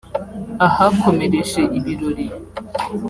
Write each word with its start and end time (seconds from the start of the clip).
ahakomereje 0.67 1.61
ibirori 1.77 2.25